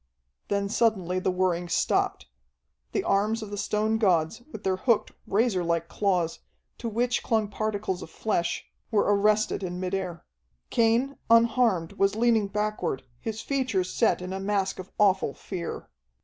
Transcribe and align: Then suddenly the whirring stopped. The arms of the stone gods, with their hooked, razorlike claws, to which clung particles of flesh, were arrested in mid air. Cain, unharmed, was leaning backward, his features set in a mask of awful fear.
Then 0.47 0.67
suddenly 0.67 1.19
the 1.19 1.29
whirring 1.29 1.69
stopped. 1.69 2.25
The 2.91 3.03
arms 3.03 3.43
of 3.43 3.51
the 3.51 3.55
stone 3.59 3.99
gods, 3.99 4.41
with 4.51 4.63
their 4.63 4.77
hooked, 4.77 5.11
razorlike 5.29 5.89
claws, 5.89 6.39
to 6.79 6.89
which 6.89 7.21
clung 7.21 7.47
particles 7.49 8.01
of 8.01 8.09
flesh, 8.09 8.65
were 8.89 9.03
arrested 9.03 9.61
in 9.61 9.79
mid 9.79 9.93
air. 9.93 10.25
Cain, 10.71 11.17
unharmed, 11.29 11.93
was 11.99 12.15
leaning 12.15 12.47
backward, 12.47 13.03
his 13.19 13.41
features 13.41 13.93
set 13.93 14.23
in 14.23 14.33
a 14.33 14.39
mask 14.39 14.79
of 14.79 14.89
awful 14.97 15.35
fear. 15.35 15.87